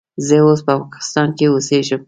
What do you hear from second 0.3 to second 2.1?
اوس په پاکستان کې اوسیږم.